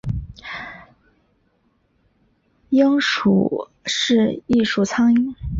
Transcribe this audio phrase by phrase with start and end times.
[2.71, 5.35] 蝇属是一属苍蝇。